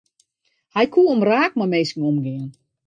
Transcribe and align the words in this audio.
Hy 0.75 0.85
koe 0.93 1.09
omraak 1.13 1.53
mei 1.57 1.69
minsken 1.73 2.07
omgean. 2.11 2.49